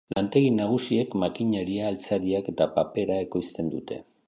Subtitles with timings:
[0.17, 4.03] Lantegi nagusiek makineria, altzariak eta papera ekoizten dute.